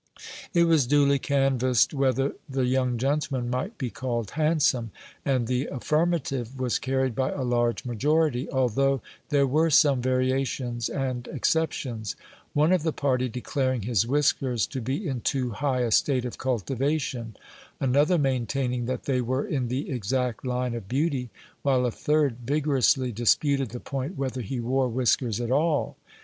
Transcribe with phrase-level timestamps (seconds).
[0.55, 4.89] It was duly canvassed whether the young gentleman might be called handsome,
[5.23, 11.27] and the affirmative was carried by a large majority, although there were some variations and
[11.27, 12.15] exceptions;
[12.53, 16.39] one of the party declaring his whiskers to be in too high a state of
[16.39, 17.37] cultivation,
[17.79, 21.29] another maintaining that they were in the exact line of beauty,
[21.61, 25.95] while a third vigorously disputed the point whether he wore whiskers at all.